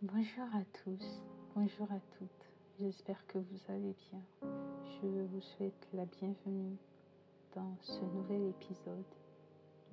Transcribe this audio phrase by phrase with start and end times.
[0.00, 1.20] Bonjour à tous,
[1.56, 2.46] bonjour à toutes.
[2.78, 4.22] J'espère que vous allez bien.
[4.84, 6.76] Je vous souhaite la bienvenue
[7.56, 9.02] dans ce nouvel épisode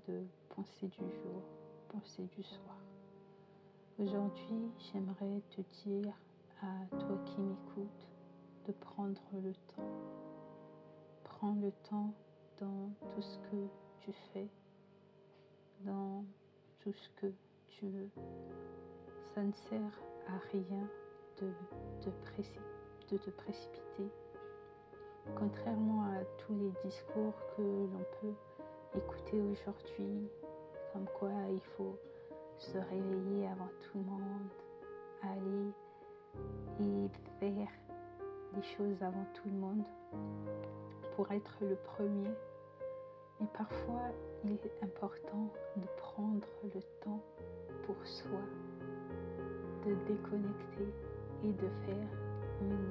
[0.07, 1.41] de Pensée du jour,
[1.89, 2.77] Pensée du soir.
[3.97, 6.13] Aujourd'hui, j'aimerais te dire
[6.61, 8.07] à toi qui m'écoutes
[8.67, 9.89] de prendre le temps.
[11.23, 12.13] Prends le temps
[12.59, 13.67] dans tout ce que
[14.01, 14.49] tu fais,
[15.83, 16.23] dans
[16.81, 17.33] tout ce que
[17.69, 18.11] tu veux
[19.35, 20.87] ça ne sert à rien
[21.41, 21.47] de,
[22.05, 24.09] de, te précipiter.
[25.37, 28.33] Contrairement à tous les discours que l'on peut
[28.97, 30.29] écouter aujourd'hui,
[30.93, 31.99] comme quoi il faut
[32.57, 34.49] se réveiller avant tout le monde,
[35.23, 35.71] aller
[36.79, 37.09] et
[37.39, 37.71] faire
[38.55, 39.83] les choses avant tout le monde
[41.17, 42.31] pour être le premier.
[43.41, 44.11] Mais parfois,
[44.45, 47.21] il est important de prendre le temps
[47.85, 48.39] pour soi
[49.85, 50.89] de déconnecter
[51.43, 52.09] et de faire
[52.61, 52.89] une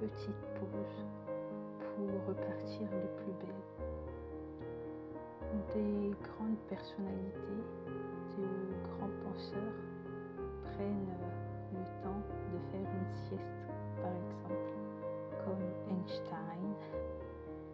[0.00, 1.06] petite pause
[1.78, 3.66] pour repartir de plus belle.
[5.74, 7.62] Des grandes personnalités,
[8.36, 8.44] de
[8.90, 9.78] grands penseurs
[10.64, 11.14] prennent
[11.72, 13.68] le temps de faire une sieste,
[14.02, 14.74] par exemple,
[15.44, 16.74] comme Einstein,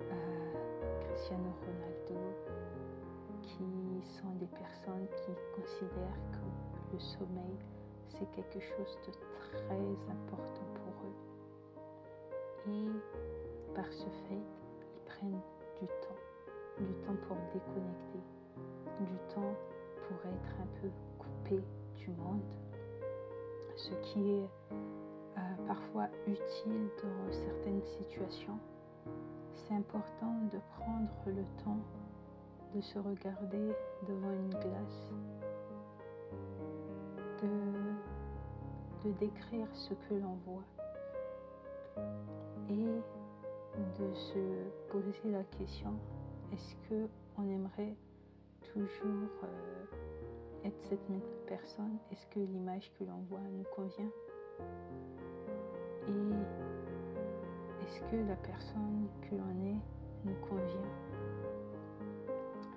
[0.02, 0.52] euh,
[1.00, 2.20] Cristiano Ronaldo,
[3.40, 7.58] qui sont des personnes qui considèrent que le sommeil
[8.18, 9.74] c'est quelque chose de très
[10.10, 12.70] important pour eux.
[12.70, 14.42] Et par ce fait,
[14.94, 15.40] ils prennent
[15.80, 18.20] du temps, du temps pour déconnecter,
[19.00, 19.54] du temps
[20.06, 21.62] pour être un peu coupé
[21.96, 22.42] du monde,
[23.76, 24.48] ce qui est
[25.36, 28.58] euh, parfois utile dans certaines situations.
[29.54, 31.78] C'est important de prendre le temps
[32.74, 33.72] de se regarder
[34.08, 35.12] devant une glace,
[39.04, 40.64] de décrire ce que l'on voit
[42.68, 43.02] et
[43.98, 44.38] de se
[44.90, 45.94] poser la question
[46.54, 47.96] est-ce que on aimerait
[48.72, 49.84] toujours euh,
[50.64, 51.98] être cette même personne?
[52.12, 54.10] Est-ce que l'image que l'on voit nous convient?
[56.06, 56.34] Et
[57.84, 59.80] est-ce que la personne que l'on est
[60.24, 60.90] nous convient?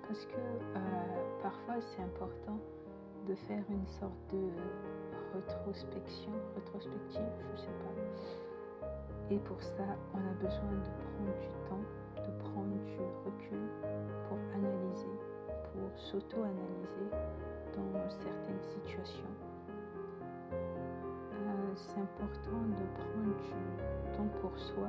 [0.08, 2.58] Parce que euh, parfois c'est important
[3.28, 4.48] de faire une sorte de
[5.34, 8.88] rétrospection, rétrospective, je sais pas.
[9.30, 9.84] Et pour ça,
[10.14, 11.84] on a besoin de prendre du temps,
[12.16, 13.60] de prendre du recul
[14.28, 17.10] pour analyser, pour s'auto-analyser
[17.76, 19.34] dans certaines situations.
[20.52, 24.88] Euh, c'est important de prendre du temps pour soi,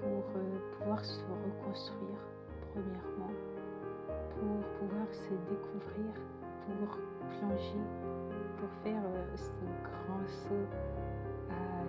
[0.00, 2.20] pour euh, pouvoir se reconstruire,
[2.72, 3.32] premièrement,
[4.08, 6.12] pour pouvoir se découvrir,
[6.66, 6.98] pour
[7.38, 7.80] plonger
[8.60, 10.68] pour faire euh, ce grand saut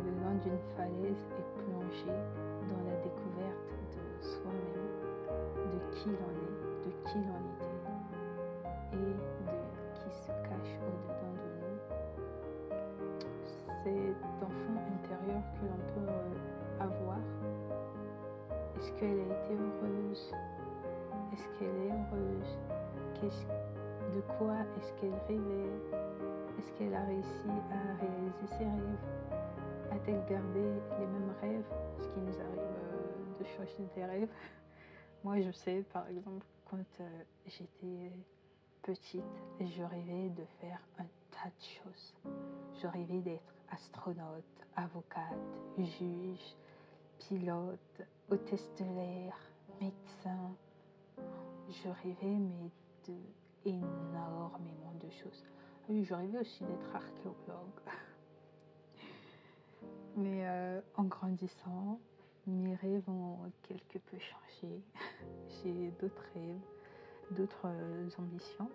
[0.06, 2.18] le long d'une falaise et plonger
[2.70, 4.88] dans la découverte de soi-même,
[5.70, 6.56] de qui l'on est,
[6.86, 7.82] de qui l'on était
[8.94, 9.56] et de
[9.94, 11.80] qui se cache au-dedans de nous.
[13.84, 17.24] Cet enfant intérieur que l'on peut euh, avoir,
[18.78, 20.24] est-ce qu'elle a été heureuse?
[21.34, 22.52] Est-ce qu'elle est heureuse?
[24.16, 26.31] De quoi est-ce qu'elle rêvait?
[26.62, 28.98] Est-ce qu'elle a réussi à réaliser ses rêves
[29.92, 30.62] A-t-elle gardé
[31.00, 31.66] les mêmes rêves
[31.98, 34.30] Ce qui nous arrive euh, de changer des rêves?
[35.24, 38.12] Moi, je sais, par exemple, quand euh, j'étais
[38.84, 39.24] petite,
[39.60, 42.14] je rêvais de faire un tas de choses.
[42.80, 44.44] Je rêvais d'être astronaute,
[44.76, 45.34] avocate,
[45.80, 46.56] juge,
[47.18, 49.36] pilote, hôtesse de l'air,
[49.80, 50.56] médecin.
[51.70, 52.70] Je rêvais, mais
[53.08, 53.18] de
[53.66, 55.44] énormément de choses.
[55.90, 57.82] Oui, je rêvais aussi d'être archéologue.
[60.16, 62.00] Mais euh, en grandissant,
[62.48, 64.82] mes rêves ont quelque peu changé.
[65.64, 66.62] J'ai d'autres rêves,
[67.32, 68.70] d'autres euh, ambitions.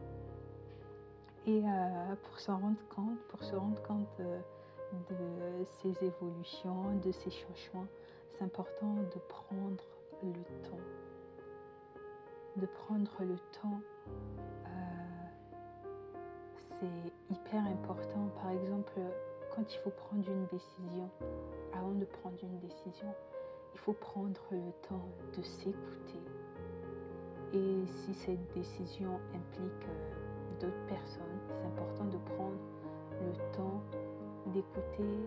[1.47, 7.31] Et euh, pour s'en rendre compte, pour se rendre compte de ces évolutions, de ces
[7.31, 7.87] changements,
[8.33, 9.85] c'est important de prendre
[10.23, 10.81] le temps.
[12.57, 13.81] De prendre le temps
[16.81, 18.29] c'est hyper important.
[18.43, 18.93] Par exemple,
[19.55, 21.09] quand il faut prendre une décision,
[21.73, 23.09] avant de prendre une décision,
[23.75, 26.21] il faut prendre le temps de s'écouter.
[27.55, 32.59] Et si cette décision implique euh, d'autres personnes, c'est important de prendre
[33.23, 33.83] le temps
[34.53, 35.21] d'écouter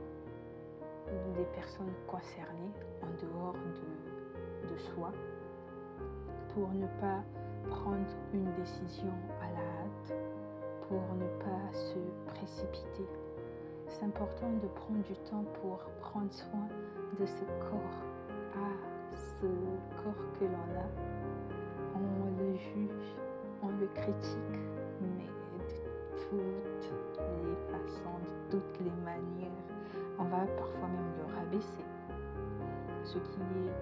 [1.37, 5.11] les personnes concernées en dehors de, de soi
[6.53, 7.23] pour ne pas
[7.69, 9.68] prendre une décision à la
[10.89, 13.07] pour ne pas se précipiter.
[13.85, 16.67] c'est important de prendre du temps pour prendre soin
[17.19, 18.01] de ce corps,
[18.55, 18.71] à
[19.13, 19.45] ce
[20.01, 20.89] corps que l'on a.
[21.95, 23.13] On le juge,
[23.61, 24.59] on le critique,
[24.99, 25.29] mais
[26.31, 26.43] de
[26.81, 28.17] toutes les façons,
[28.51, 29.69] de toutes les manières.
[30.17, 31.85] On va parfois même le rabaisser.
[33.03, 33.73] Ce qui est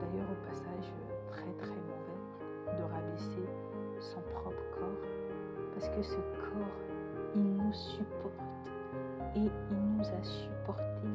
[0.00, 0.92] d'ailleurs au passage
[1.28, 3.48] très très mauvais de rabaisser
[4.00, 5.13] son propre corps.
[5.74, 6.80] Parce que ce corps,
[7.34, 8.34] il nous supporte.
[9.36, 11.08] Et il nous a supportés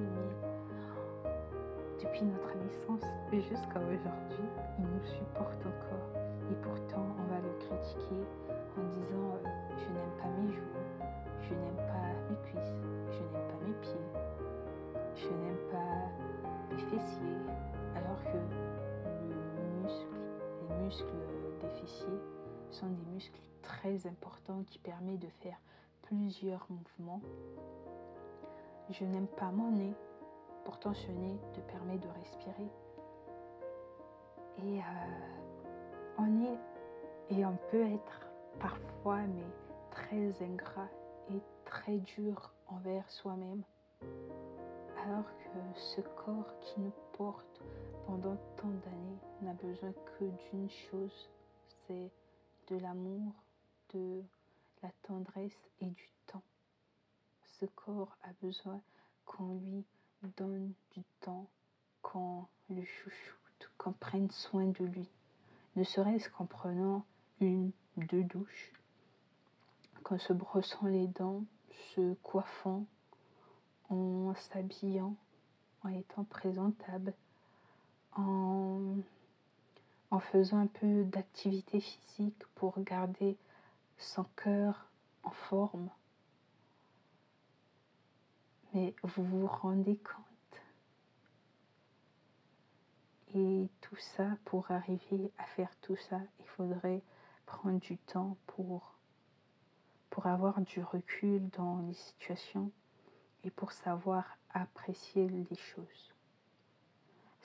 [2.02, 4.46] depuis notre naissance jusqu'à aujourd'hui,
[4.80, 6.22] il nous supporte encore.
[6.50, 8.24] Et pourtant, on va le critiquer
[8.78, 10.80] en disant euh, je n'aime pas mes joues,
[11.42, 12.80] je n'aime pas mes cuisses,
[13.12, 14.08] je n'aime pas mes pieds,
[15.16, 17.38] je n'aime pas mes fessiers,
[17.96, 18.38] alors que
[19.28, 20.16] le muscle,
[20.70, 21.06] les muscles
[21.62, 22.20] des fessiers
[22.72, 25.60] sont des muscles très importants qui permettent de faire
[26.04, 27.22] plusieurs mouvements
[28.92, 29.94] je n'aime pas mon nez.
[30.66, 32.70] Pourtant, ce nez te permet de respirer.
[34.58, 38.28] Et euh, on est, et on peut être
[38.60, 39.46] parfois, mais
[39.92, 40.90] très ingrat
[41.32, 43.64] et très dur envers soi-même.
[45.06, 47.62] Alors que ce corps qui nous porte
[48.06, 51.30] pendant tant d'années n'a besoin que d'une chose,
[51.88, 52.12] c'est
[52.70, 53.34] de l'amour,
[53.94, 54.24] de
[54.82, 56.10] la tendresse et du
[57.60, 58.80] ce corps a besoin
[59.26, 59.84] qu'on lui
[60.38, 61.48] donne du temps,
[62.02, 65.10] qu'on le chouchoute, qu'on prenne soin de lui.
[65.76, 67.06] Ne serait-ce qu'en prenant
[67.42, 68.72] une, deux douches,
[70.04, 71.44] qu'en se brossant les dents,
[71.94, 72.86] se coiffant,
[73.90, 75.16] en s'habillant,
[75.84, 77.14] en étant présentable,
[78.16, 78.96] en,
[80.20, 83.38] faisant un peu d'activité physique pour garder
[83.98, 84.88] son cœur
[85.24, 85.90] en forme,
[88.74, 90.26] mais vous vous rendez compte.
[93.36, 97.02] Et tout ça, pour arriver à faire tout ça, il faudrait
[97.46, 98.96] prendre du temps pour,
[100.10, 102.72] pour avoir du recul dans les situations
[103.44, 106.09] et pour savoir apprécier les choses.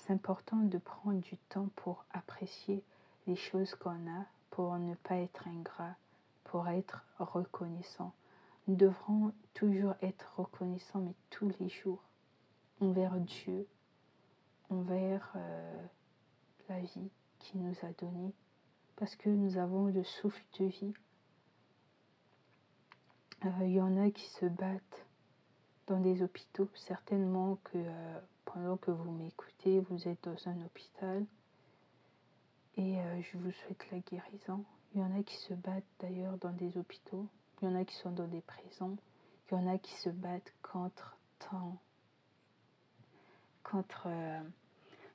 [0.07, 2.83] C'est important de prendre du temps pour apprécier
[3.27, 5.97] les choses qu'on a, pour ne pas être ingrat,
[6.45, 8.13] pour être reconnaissant
[8.67, 12.03] nous devrons toujours être reconnaissants, mais tous les jours,
[12.81, 13.67] envers Dieu,
[14.71, 15.87] envers euh,
[16.69, 18.33] la vie qu'il nous a donnée,
[18.97, 20.95] parce que nous avons le souffle de vie.
[23.45, 25.04] Euh, il y en a qui se battent
[25.87, 31.25] dans des hôpitaux, certainement que euh, pendant que vous m'écoutez, vous êtes dans un hôpital
[32.77, 34.65] et je vous souhaite la guérison.
[34.95, 37.29] Il y en a qui se battent d'ailleurs dans des hôpitaux,
[37.63, 38.97] il y en a qui sont dans des prisons,
[39.51, 41.77] il y en a qui se battent contre tant,
[43.63, 44.41] contre euh,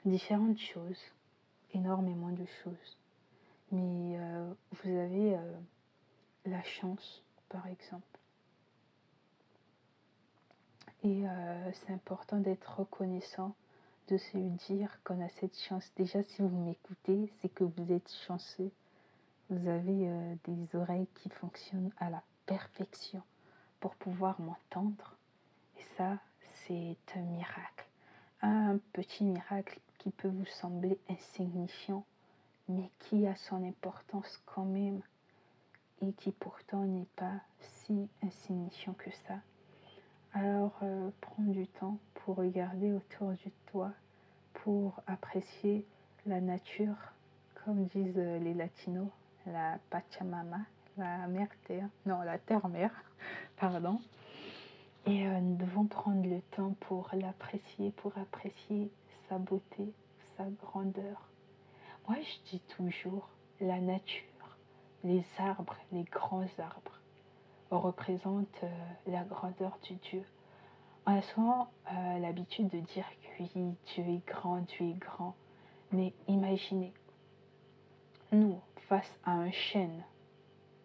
[0.06, 1.02] différentes choses,
[1.74, 2.98] énormément de choses.
[3.72, 5.60] Mais euh, vous avez euh,
[6.46, 8.09] la chance, par exemple.
[11.04, 11.24] Et
[11.74, 13.56] c'est important d'être reconnaissant,
[14.10, 15.90] de se dire qu'on a cette chance.
[15.96, 18.72] Déjà, si vous m'écoutez, c'est que vous êtes chanceux.
[19.50, 20.12] Vous avez
[20.46, 23.22] des oreilles qui fonctionnent à la perfection
[23.80, 25.16] pour pouvoir m'entendre.
[25.78, 26.18] Et ça,
[26.68, 27.88] c'est un miracle.
[28.42, 32.04] Un petit miracle qui peut vous sembler insignifiant,
[32.68, 35.02] mais qui a son importance quand même
[36.02, 39.36] et qui pourtant n'est pas si insignifiant que ça.
[40.34, 43.92] Alors euh, prends du temps pour regarder autour de toi,
[44.54, 45.86] pour apprécier
[46.28, 46.96] la nature,
[47.66, 49.10] comme disent les latinos,
[49.48, 50.60] la Pachamama,
[50.98, 52.92] la mère terre, non, la terre-mère,
[53.58, 54.00] pardon.
[55.08, 58.92] Et euh, nous devons prendre le temps pour l'apprécier, pour apprécier
[59.28, 59.92] sa beauté,
[60.38, 61.28] sa grandeur.
[62.08, 64.58] Moi, je dis toujours, la nature,
[65.04, 66.99] les arbres, les grands arbres,
[67.72, 68.68] représentent euh,
[69.08, 70.24] la grandeur du Dieu.
[71.06, 75.36] On a souvent euh, l'habitude de dire que oui, Dieu est grand, Dieu est grand.
[75.92, 76.94] Mais imaginez,
[78.32, 80.04] nous, face à un chêne,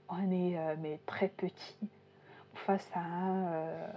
[0.08, 1.88] on est euh, mais très petit.
[2.54, 3.88] Face à un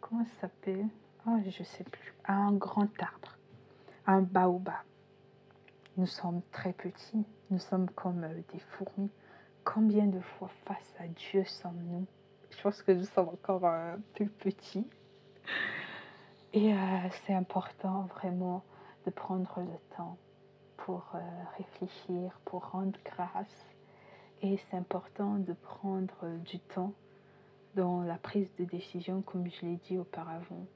[0.00, 0.86] comment ça s'appelle?
[1.26, 2.14] Oh, je sais plus.
[2.24, 3.36] À un grand arbre
[4.06, 4.74] un baobab.
[5.96, 9.10] Nous sommes très petits nous sommes comme des fourmis
[9.72, 12.06] combien de fois face à Dieu sommes-nous?
[12.50, 13.70] Je pense que nous sommes encore
[14.14, 14.86] plus petits.
[16.52, 16.74] Et
[17.24, 18.64] c'est important vraiment
[19.06, 20.18] de prendre le temps
[20.76, 21.12] pour
[21.56, 23.66] réfléchir pour rendre grâce.
[24.42, 26.92] Et c'est important de prendre du temps
[27.76, 30.66] dans la prise de décision, comme je l'ai dit auparavant,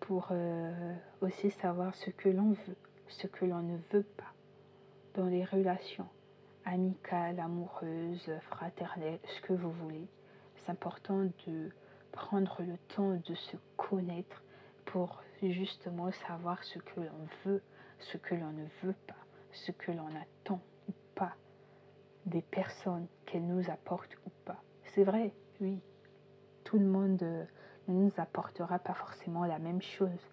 [0.00, 2.76] pour euh, aussi savoir ce que l'on veut,
[3.06, 4.32] ce que l'on ne veut pas
[5.14, 6.08] dans les relations
[6.64, 10.06] amicales, amoureuses, fraternelles, ce que vous voulez.
[10.56, 11.70] C'est important de
[12.12, 14.42] prendre le temps de se connaître
[14.84, 17.62] pour justement savoir ce que l'on veut,
[17.98, 19.16] ce que l'on ne veut pas,
[19.52, 21.34] ce que l'on attend ou pas
[22.26, 24.62] des personnes qu'elles nous apportent ou pas.
[24.94, 25.80] C'est vrai, oui,
[26.64, 27.44] tout le monde euh,
[27.88, 30.28] ne nous apportera pas forcément la même chose.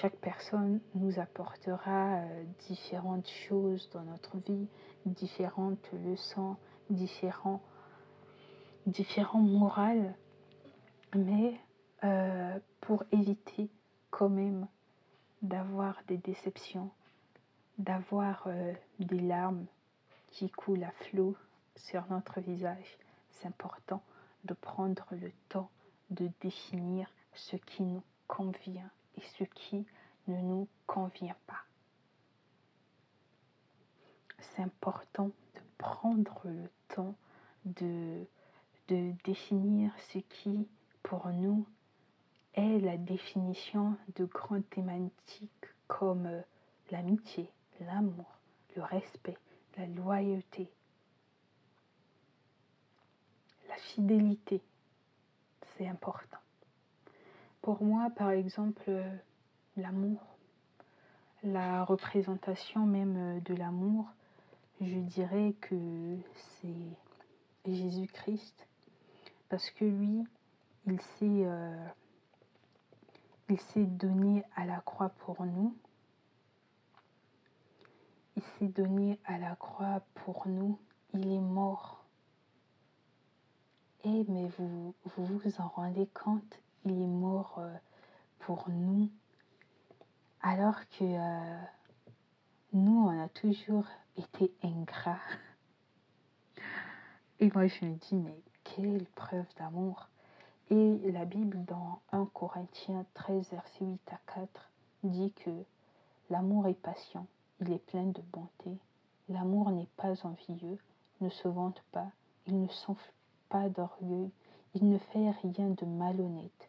[0.00, 4.68] Chaque personne nous apportera euh, différentes choses dans notre vie,
[5.04, 6.56] différentes leçons,
[6.88, 7.60] différents,
[8.86, 10.14] différents morales.
[11.16, 11.60] Mais
[12.04, 13.70] euh, pour éviter
[14.10, 14.68] quand même
[15.42, 16.92] d'avoir des déceptions,
[17.78, 19.66] d'avoir euh, des larmes
[20.28, 21.34] qui coulent à flot
[21.74, 22.98] sur notre visage,
[23.32, 24.04] c'est important
[24.44, 25.70] de prendre le temps
[26.10, 29.86] de définir ce qui nous convient et ce qui
[30.28, 31.62] ne nous convient pas.
[34.40, 37.14] C'est important de prendre le temps
[37.64, 38.24] de,
[38.88, 40.68] de définir ce qui,
[41.02, 41.66] pour nous,
[42.54, 46.40] est la définition de grandes thématiques comme euh,
[46.90, 48.26] l'amitié, l'amour,
[48.76, 49.38] le respect,
[49.76, 50.70] la loyauté,
[53.68, 54.62] la fidélité.
[55.76, 56.38] C'est important.
[57.62, 59.16] Pour moi, par exemple, euh,
[59.76, 60.20] l'amour,
[61.42, 64.06] la représentation même euh, de l'amour,
[64.80, 66.16] je dirais que
[66.60, 68.68] c'est Jésus-Christ,
[69.48, 70.24] parce que lui,
[70.86, 71.46] il s'est
[73.50, 75.74] il s'est donné à la croix pour nous.
[78.36, 80.78] Il s'est donné à la croix pour nous.
[81.14, 82.04] Il est mort.
[84.04, 87.74] Et mais vous vous, vous en rendez compte, il est mort euh,
[88.40, 89.10] pour nous.
[90.42, 91.60] Alors que euh,
[92.72, 95.20] nous, on a toujours été ingrats.
[97.40, 100.08] Et moi, je me dis, mais quelle preuve d'amour.
[100.70, 104.70] Et la Bible dans 1 Corinthiens 13, verset 8 à 4
[105.02, 105.50] dit que
[106.28, 107.26] l'amour est patient,
[107.60, 108.76] il est plein de bonté,
[109.30, 110.78] l'amour n'est pas envieux,
[111.20, 112.10] ne se vante pas,
[112.46, 113.12] il ne s'enfle
[113.48, 114.30] pas d'orgueil,
[114.74, 116.68] il ne fait rien de malhonnête,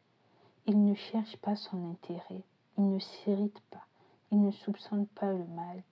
[0.65, 2.43] il ne cherche pas son intérêt,
[2.77, 3.85] il ne s'irrite pas,
[4.31, 5.83] il ne soupçonne pas le mal,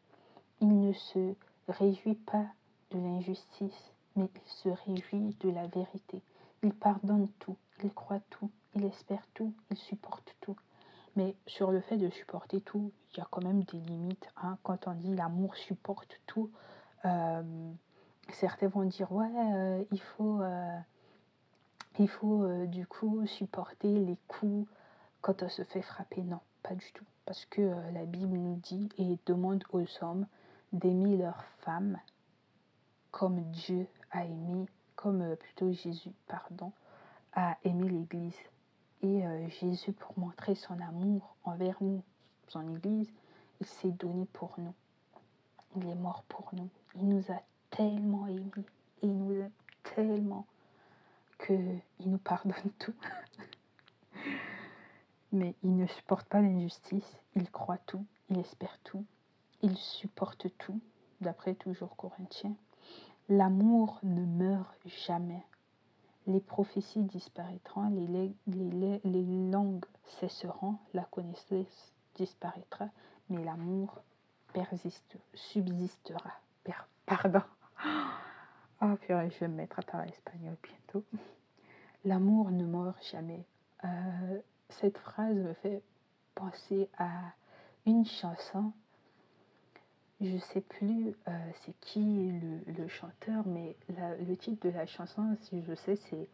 [0.61, 1.35] il ne se
[1.67, 2.45] réjouit pas
[2.91, 6.21] de l'injustice, mais il se réjouit de la vérité.
[6.63, 10.55] Il pardonne tout, il croit tout, il espère tout, il supporte tout.
[11.15, 14.29] Mais sur le fait de supporter tout, il y a quand même des limites.
[14.37, 14.57] Hein.
[14.63, 16.51] Quand on dit l'amour supporte tout,
[17.05, 17.71] euh,
[18.33, 20.77] certains vont dire ouais, euh, il faut, euh,
[21.99, 24.67] il faut du coup supporter les coups
[25.21, 26.21] quand on se fait frapper.
[26.21, 27.05] Non, pas du tout.
[27.25, 27.61] Parce que
[27.93, 30.27] la Bible nous dit et demande aux hommes
[30.73, 31.99] d'aimer leurs femmes
[33.11, 36.71] comme Dieu a aimé comme euh, plutôt Jésus, pardon,
[37.33, 38.37] a aimé l'Église.
[39.01, 42.03] Et euh, Jésus, pour montrer son amour envers nous,
[42.47, 43.07] son Église,
[43.61, 44.73] il s'est donné pour nous.
[45.75, 46.69] Il est mort pour nous.
[46.95, 48.51] Il nous a tellement aimés.
[49.03, 49.51] il nous aime
[49.95, 50.45] tellement
[51.45, 52.95] qu'il nous pardonne tout.
[55.31, 57.17] Mais il ne supporte pas l'injustice.
[57.35, 58.05] Il croit tout.
[58.29, 59.05] Il espère tout.
[59.61, 60.79] Il supporte tout,
[61.21, 62.55] d'après toujours Corinthiens.
[63.29, 65.43] L'amour ne meurt jamais.
[66.27, 69.85] Les prophéties disparaîtront, les, langues
[70.19, 72.89] cesseront, la connaissance disparaîtra,
[73.29, 73.99] mais l'amour
[74.53, 76.31] persiste, subsistera.
[77.05, 77.41] Pardon.
[78.81, 81.03] Oh, purée, je vais me mettre à parler espagnol bientôt.
[82.05, 83.45] L'amour ne meurt jamais.
[83.85, 85.81] Euh, cette phrase me fait
[86.35, 87.09] penser à
[87.85, 88.73] une chanson
[90.19, 91.31] je sais plus euh,
[91.61, 92.31] c'est qui
[92.65, 96.27] le, chanteur, mais le titre de la chanson, si je sais, c'est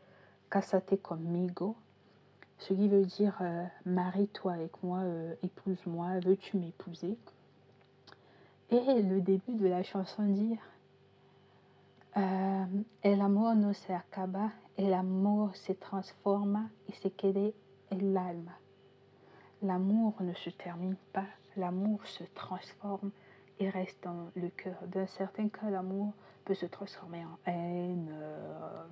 [0.49, 1.75] Casate conmigo,
[2.59, 7.17] ce qui veut dire euh, marie-toi avec moi, euh, épouse-moi, veux-tu m'épouser?
[8.69, 10.57] Et le début de la chanson dit
[12.15, 17.11] El amor no se acaba, el amor se transforma y se
[17.91, 18.19] el.
[19.61, 21.25] L'amour ne se termine pas,
[21.55, 23.11] l'amour se transforme
[23.59, 24.75] il reste dans le cœur.
[24.87, 26.13] Dans certains cas, l'amour
[26.45, 28.09] peut se transformer en haine.
[28.11, 28.83] Euh,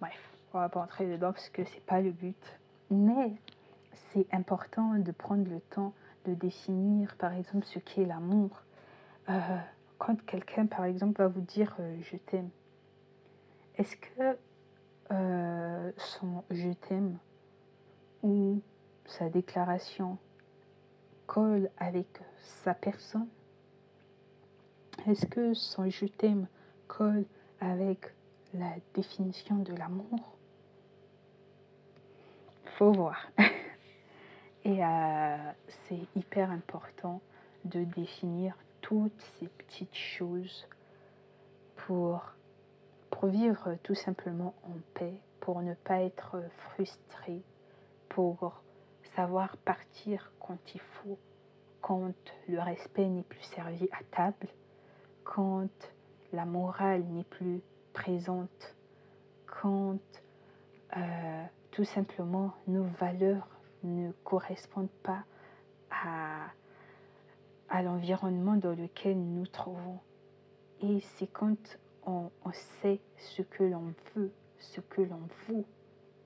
[0.00, 2.58] bref, on va pas entrer dedans parce que c'est pas le but.
[2.90, 3.32] Mais
[4.12, 5.94] c'est important de prendre le temps
[6.26, 8.50] de définir, par exemple, ce qu'est l'amour.
[9.28, 9.58] Euh,
[9.98, 12.50] quand quelqu'un, par exemple, va vous dire euh, je t'aime,
[13.76, 14.38] est-ce que
[15.98, 17.18] son je t'aime
[18.22, 18.62] ou
[19.04, 20.16] sa déclaration
[21.26, 22.06] colle avec
[22.64, 23.28] sa personne?
[25.08, 26.46] Est-ce que son je t'aime
[26.86, 27.24] colle
[27.60, 28.14] avec
[28.54, 30.36] la définition de l'amour?
[32.78, 33.28] Faut voir.
[34.64, 35.52] Et euh,
[35.88, 37.20] c'est hyper important
[37.64, 40.68] de définir toutes ces petites choses
[41.74, 42.22] pour,
[43.10, 46.44] pour vivre tout simplement en paix, pour ne pas être
[46.74, 47.42] frustré,
[48.08, 48.62] pour
[49.16, 51.18] savoir partir quand il faut,
[51.80, 52.14] quand
[52.46, 54.46] le respect n'est plus servi à table,
[55.24, 55.68] quand
[56.32, 57.60] la morale n'est plus
[57.92, 58.76] présente,
[59.46, 59.98] quand
[60.96, 63.48] euh, tout simplement nos valeurs
[63.82, 65.24] ne correspondent pas
[65.90, 66.46] à,
[67.82, 69.98] l'environnement dans lequel nous trouvons.
[70.82, 71.56] Et c'est quand
[72.04, 75.64] on, on, sait ce que l'on veut, ce que l'on veut,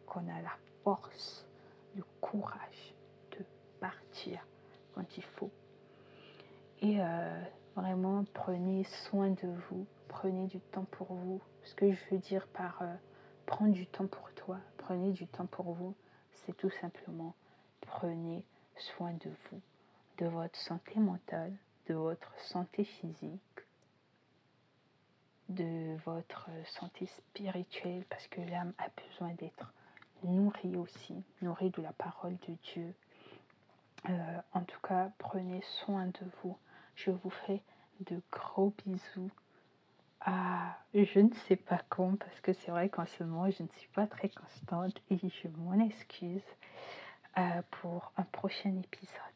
[0.06, 1.46] qu'on a la force,
[1.94, 2.94] le courage
[3.32, 3.44] de
[3.80, 4.44] partir
[4.94, 5.50] quand il faut.
[6.82, 7.42] Et euh,
[7.76, 11.40] vraiment, prenez soin de vous, prenez du temps pour vous.
[11.62, 12.94] Ce que je veux dire par euh,
[13.44, 15.94] prendre du temps pour toi, prenez du temps pour vous,
[16.32, 17.34] c'est tout simplement
[17.86, 18.44] prenez
[18.76, 19.60] soin de vous,
[20.18, 21.56] de votre santé mentale,
[21.88, 23.40] de votre santé physique,
[25.48, 29.72] de votre santé spirituelle, parce que l'âme a besoin d'être
[30.24, 32.94] nourrie aussi, nourrie de la parole de Dieu.
[34.08, 36.56] Euh, en tout cas, prenez soin de vous.
[36.96, 37.62] Je vous fais
[38.00, 39.30] de gros bisous.
[40.20, 43.68] Ah, je ne sais pas quand, parce que c'est vrai qu'en ce moment, je ne
[43.78, 46.42] suis pas très constante et je m'en excuse.
[47.38, 49.35] Euh, pour un prochain épisode.